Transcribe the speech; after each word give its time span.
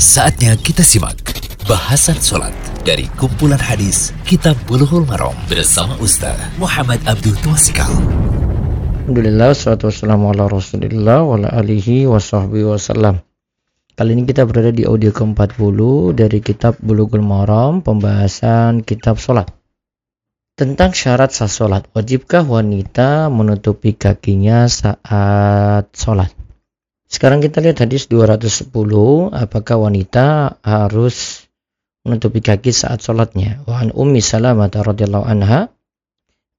Saatnya 0.00 0.56
kita 0.56 0.80
simak 0.80 1.20
bahasan 1.68 2.16
sholat 2.16 2.56
dari 2.88 3.04
kumpulan 3.20 3.60
hadis 3.60 4.16
Kitab 4.24 4.56
Bulughul 4.64 5.04
Maram 5.04 5.36
bersama 5.44 5.92
Ustaz 6.00 6.40
Muhammad 6.56 7.04
Abdul 7.04 7.36
Tuasikal. 7.44 7.92
Alhamdulillah, 9.04 9.52
salatu 9.52 9.92
wassalamu 9.92 10.32
ala 10.32 10.48
rasulillah 10.48 11.20
wa 11.20 11.36
ala 11.36 11.52
alihi 11.52 12.08
wa 12.08 12.16
sahbihi 12.16 12.72
wasallam. 12.72 13.20
Kali 13.92 14.16
ini 14.16 14.24
kita 14.24 14.48
berada 14.48 14.72
di 14.72 14.88
audio 14.88 15.12
ke-40 15.12 15.78
dari 16.16 16.40
kitab 16.40 16.80
Bulughul 16.80 17.20
Maram, 17.20 17.84
pembahasan 17.84 18.80
kitab 18.80 19.20
sholat. 19.20 19.52
Tentang 20.56 20.96
syarat 20.96 21.28
sah 21.36 21.44
sholat, 21.44 21.92
wajibkah 21.92 22.40
wanita 22.48 23.28
menutupi 23.28 23.92
kakinya 23.92 24.64
saat 24.64 25.92
sholat? 25.92 26.39
Sekarang 27.10 27.42
kita 27.42 27.58
lihat 27.58 27.82
hadis 27.82 28.06
210, 28.06 28.70
apakah 29.34 29.76
wanita 29.82 30.54
harus 30.62 31.42
menutupi 32.06 32.38
kaki 32.38 32.70
saat 32.70 33.02
sholatnya? 33.02 33.66
Wa 33.66 33.82
an 33.82 33.90
Ummi 33.90 34.22
Salamah 34.22 34.70
radhiyallahu 34.70 35.26
anha 35.26 35.74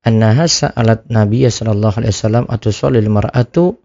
annaha 0.04 0.52
sa'alat 0.52 1.08
Nabi 1.08 1.48
sallallahu 1.48 2.04
alaihi 2.04 2.12
wasallam 2.12 2.46
atushallil 2.52 3.08
mar'atu 3.08 3.80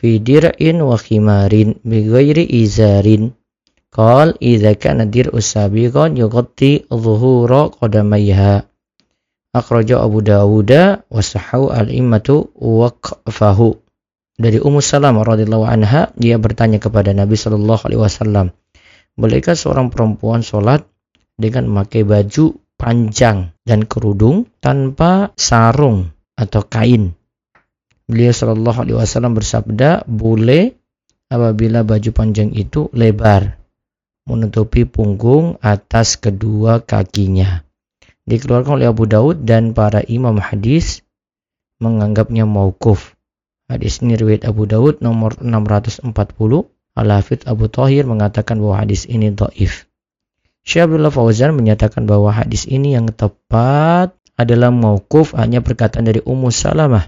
fi 0.00 0.16
dir'in 0.16 0.80
wa 0.80 0.96
khimarin 0.96 1.76
bi 1.84 2.08
ghairi 2.08 2.48
izarin. 2.48 3.36
Qal 3.92 4.40
idza 4.40 4.72
kana 4.80 5.04
dir'u 5.04 5.36
sabiqan 5.36 6.16
yughatti 6.16 6.88
dhuhura 6.88 7.76
qadamayha. 7.76 8.64
Akhraja 9.52 10.00
Abu 10.00 10.24
Dawud 10.24 10.72
wa 10.72 11.20
sahahu 11.20 11.68
al-immatu 11.68 12.48
waqfahu 12.56 13.89
dari 14.40 14.56
Ummu 14.56 14.80
Salamah 14.80 15.20
radhiyallahu 15.20 15.68
anha 15.68 16.08
dia 16.16 16.40
bertanya 16.40 16.80
kepada 16.80 17.12
Nabi 17.12 17.36
Shallallahu 17.36 17.84
alaihi 17.84 18.00
wasallam 18.00 18.56
bolehkah 19.12 19.52
seorang 19.52 19.92
perempuan 19.92 20.40
sholat 20.40 20.88
dengan 21.36 21.68
memakai 21.68 22.08
baju 22.08 22.56
panjang 22.80 23.52
dan 23.68 23.84
kerudung 23.84 24.48
tanpa 24.64 25.36
sarung 25.36 26.08
atau 26.40 26.64
kain? 26.64 27.12
Beliau 28.08 28.32
Shallallahu 28.32 28.88
alaihi 28.88 28.96
wasallam 28.96 29.36
bersabda 29.36 30.08
boleh 30.08 30.72
apabila 31.28 31.84
baju 31.84 32.10
panjang 32.16 32.48
itu 32.56 32.88
lebar 32.96 33.60
menutupi 34.24 34.88
punggung 34.88 35.60
atas 35.60 36.16
kedua 36.16 36.80
kakinya. 36.80 37.60
Dikeluarkan 38.24 38.80
oleh 38.80 38.88
Abu 38.88 39.04
Daud 39.04 39.44
dan 39.44 39.76
para 39.76 40.00
imam 40.06 40.40
hadis 40.40 41.04
menganggapnya 41.82 42.48
maukuf 42.48 43.19
Hadis 43.70 44.02
ini 44.02 44.18
riwayat 44.18 44.42
Abu 44.42 44.66
Dawud 44.66 44.98
nomor 44.98 45.38
640. 45.38 46.10
Al-Hafidh 46.98 47.46
Abu 47.46 47.70
Thahir 47.70 48.02
mengatakan 48.02 48.58
bahwa 48.58 48.82
hadis 48.82 49.06
ini 49.06 49.30
dhaif. 49.30 49.86
Syekh 50.66 50.90
Abdullah 50.90 51.14
Fauzan 51.14 51.54
menyatakan 51.54 52.04
bahwa 52.04 52.34
hadis 52.34 52.66
ini 52.66 52.98
yang 52.98 53.06
tepat 53.14 54.10
adalah 54.34 54.74
mauquf 54.74 55.38
hanya 55.38 55.62
perkataan 55.62 56.02
dari 56.02 56.18
Ummu 56.18 56.50
Salamah 56.50 57.06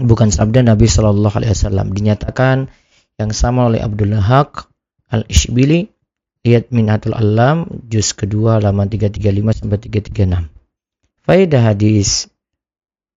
bukan 0.00 0.28
sabda 0.28 0.60
Nabi 0.60 0.84
Shallallahu 0.84 1.32
alaihi 1.32 1.52
wasallam 1.56 1.96
dinyatakan 1.96 2.68
yang 3.16 3.32
sama 3.32 3.72
oleh 3.72 3.80
Abdullah 3.80 4.20
Haq 4.20 4.68
Al-Ishbili 5.08 5.88
lihat 6.44 6.68
Minatul 6.68 7.16
Alam 7.16 7.64
juz 7.88 8.12
kedua 8.12 8.60
halaman 8.60 8.92
335 8.92 9.64
sampai 9.64 9.78
336. 9.80 11.26
Faedah 11.26 11.62
hadis 11.72 12.28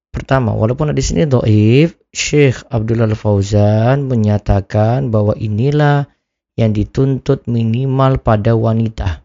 Pertama, 0.10 0.58
walaupun 0.58 0.90
hadis 0.90 1.14
ini 1.14 1.30
doif, 1.30 1.94
Syekh 2.10 2.66
Abdullah 2.66 3.14
Fauzan 3.14 4.10
menyatakan 4.10 5.14
bahwa 5.14 5.38
inilah 5.38 6.10
yang 6.58 6.74
dituntut 6.74 7.46
minimal 7.46 8.18
pada 8.18 8.58
wanita, 8.58 9.22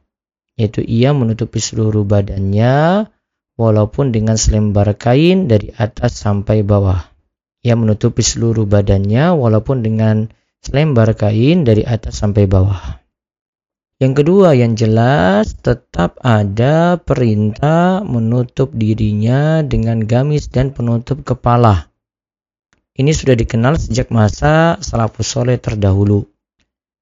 yaitu 0.60 0.84
ia 0.84 1.16
menutupi 1.16 1.58
seluruh 1.58 2.04
badannya 2.04 3.08
walaupun 3.56 4.12
dengan 4.12 4.36
selembar 4.36 4.92
kain 4.94 5.48
dari 5.50 5.72
atas 5.74 6.20
sampai 6.20 6.60
bawah. 6.62 7.10
Ia 7.64 7.74
menutupi 7.80 8.20
seluruh 8.20 8.68
badannya 8.68 9.32
walaupun 9.34 9.80
dengan 9.80 10.28
selembar 10.60 11.16
kain 11.16 11.64
dari 11.64 11.80
atas 11.80 12.20
sampai 12.20 12.44
bawah. 12.44 13.03
Yang 14.02 14.26
kedua 14.26 14.58
yang 14.58 14.74
jelas 14.74 15.54
tetap 15.54 16.18
ada 16.18 16.98
perintah 16.98 18.02
menutup 18.02 18.74
dirinya 18.74 19.62
dengan 19.62 20.02
gamis 20.02 20.50
dan 20.50 20.74
penutup 20.74 21.22
kepala. 21.22 21.86
Ini 22.98 23.14
sudah 23.14 23.38
dikenal 23.38 23.78
sejak 23.78 24.10
masa 24.10 24.82
salafus 24.82 25.30
soleh 25.30 25.62
terdahulu. 25.62 26.26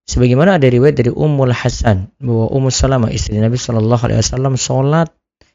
Sebagaimana 0.05 0.61
ada 0.61 0.69
riwayat 0.69 1.01
dari 1.01 1.09
Ummul 1.09 1.57
Hasan 1.57 2.13
bahwa 2.21 2.53
Ummu 2.53 2.69
Salamah 2.69 3.09
istri 3.09 3.41
Nabi 3.41 3.57
Shallallahu 3.57 4.03
Alaihi 4.03 4.21
Wasallam 4.21 4.55
sholat 4.61 5.09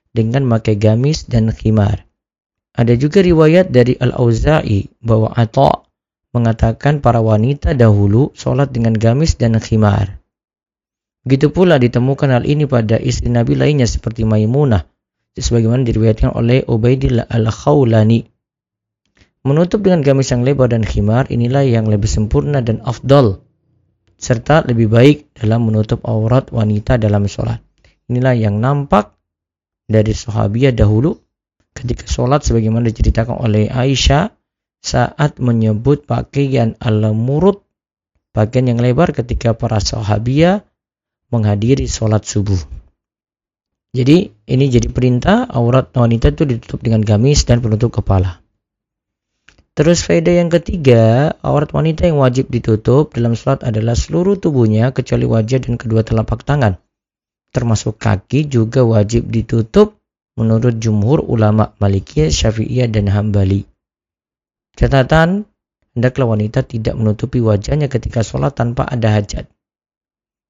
dengan 0.10 0.42
memakai 0.42 0.74
gamis 0.74 1.30
dan 1.30 1.54
khimar. 1.54 2.10
Ada 2.74 2.98
juga 2.98 3.22
riwayat 3.22 3.70
dari 3.70 3.94
Al-Auza'i 3.98 4.90
bahwa 5.02 5.34
Atta 5.38 5.86
mengatakan 6.34 7.02
para 7.02 7.22
wanita 7.22 7.78
dahulu 7.78 8.34
sholat 8.34 8.74
dengan 8.74 8.98
gamis 8.98 9.38
dan 9.38 9.58
khimar. 9.62 10.17
Begitu 11.28 11.52
pula 11.52 11.76
ditemukan 11.76 12.32
hal 12.32 12.48
ini 12.48 12.64
pada 12.72 12.96
istri 12.96 13.28
Nabi 13.28 13.60
lainnya 13.60 13.84
seperti 13.84 14.24
Maimunah, 14.24 14.88
sebagaimana 15.36 15.84
diriwayatkan 15.84 16.32
oleh 16.32 16.64
Ubaidillah 16.64 17.28
Al-Khawlani. 17.28 18.24
Menutup 19.44 19.84
dengan 19.84 20.08
gamis 20.08 20.32
yang 20.32 20.48
lebar 20.48 20.72
dan 20.72 20.88
khimar 20.88 21.28
inilah 21.28 21.68
yang 21.68 21.92
lebih 21.92 22.08
sempurna 22.08 22.64
dan 22.64 22.80
afdal, 22.80 23.44
serta 24.16 24.64
lebih 24.72 24.88
baik 24.88 25.36
dalam 25.36 25.68
menutup 25.68 26.00
aurat 26.08 26.48
wanita 26.48 26.96
dalam 26.96 27.28
sholat. 27.28 27.60
Inilah 28.08 28.32
yang 28.32 28.64
nampak 28.64 29.12
dari 29.84 30.16
sahabiah 30.16 30.72
dahulu 30.72 31.20
ketika 31.76 32.08
sholat 32.08 32.48
sebagaimana 32.48 32.88
diceritakan 32.88 33.36
oleh 33.36 33.68
Aisyah 33.68 34.32
saat 34.80 35.44
menyebut 35.44 36.08
pakaian 36.08 36.80
al-murud 36.80 37.60
pakaian 38.32 38.72
yang 38.72 38.80
lebar 38.80 39.12
ketika 39.12 39.52
para 39.52 39.84
sahabiah 39.84 40.64
menghadiri 41.32 41.88
sholat 41.88 42.24
subuh. 42.24 42.60
Jadi 43.96 44.30
ini 44.30 44.66
jadi 44.68 44.88
perintah 44.92 45.48
aurat 45.48 45.90
wanita 45.96 46.36
itu 46.36 46.44
ditutup 46.46 46.84
dengan 46.84 47.02
gamis 47.02 47.48
dan 47.48 47.64
penutup 47.64 47.90
kepala. 47.98 48.44
Terus 49.78 50.02
faedah 50.02 50.42
yang 50.42 50.50
ketiga, 50.50 51.38
aurat 51.46 51.70
wanita 51.70 52.10
yang 52.10 52.18
wajib 52.18 52.50
ditutup 52.50 53.14
dalam 53.14 53.38
sholat 53.38 53.62
adalah 53.62 53.94
seluruh 53.94 54.38
tubuhnya 54.42 54.90
kecuali 54.90 55.30
wajah 55.30 55.62
dan 55.62 55.78
kedua 55.78 56.02
telapak 56.02 56.42
tangan. 56.42 56.82
Termasuk 57.54 58.02
kaki 58.02 58.50
juga 58.50 58.82
wajib 58.82 59.30
ditutup 59.30 59.98
menurut 60.38 60.78
jumhur 60.78 61.26
ulama 61.26 61.74
Malikiyah, 61.82 62.30
Syafi'iyah, 62.30 62.90
dan 62.90 63.10
Hambali. 63.10 63.66
Catatan, 64.78 65.50
hendaklah 65.98 66.38
wanita 66.38 66.62
tidak 66.62 66.94
menutupi 66.94 67.42
wajahnya 67.42 67.90
ketika 67.90 68.22
sholat 68.22 68.54
tanpa 68.54 68.86
ada 68.86 69.18
hajat. 69.18 69.50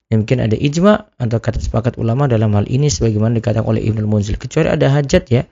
Mungkin 0.08 0.40
ada 0.40 0.56
ijma 0.56 1.12
atau 1.20 1.38
kata 1.44 1.60
sepakat 1.60 2.00
ulama 2.00 2.32
dalam 2.32 2.56
hal 2.56 2.64
ini 2.72 2.88
sebagaimana 2.88 3.44
dikatakan 3.44 3.68
oleh 3.68 3.84
Ibnu 3.84 4.08
Munzil 4.08 4.40
kecuali 4.40 4.72
ada 4.72 4.88
hajat 4.88 5.28
ya 5.28 5.44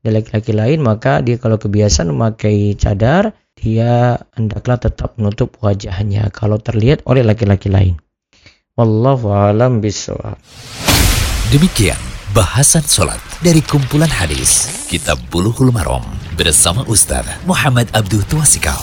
ada 0.00 0.10
laki-laki 0.16 0.56
lain 0.56 0.80
maka 0.80 1.20
dia 1.20 1.36
kalau 1.36 1.60
kebiasaan 1.60 2.08
memakai 2.16 2.72
cadar 2.80 3.36
dia 3.58 4.16
hendaklah 4.32 4.80
tetap 4.80 5.12
menutup 5.20 5.60
wajahnya 5.60 6.32
kalau 6.32 6.56
terlihat 6.56 7.04
oleh 7.04 7.20
laki-laki 7.20 7.68
lain. 7.68 8.00
Wallahu 8.78 9.34
alam 9.34 9.82
bisawab 9.82 10.38
demikian 11.50 11.98
bahasan 12.30 12.86
sholat 12.86 13.18
dari 13.42 13.58
kumpulan 13.58 14.06
hadis 14.06 14.70
kitab 14.86 15.18
Bulughul 15.34 15.74
Maram 15.74 16.06
bersama 16.38 16.86
Ustaz 16.86 17.26
Muhammad 17.42 17.90
Abdul 17.90 18.22
Tuasikal 18.30 18.78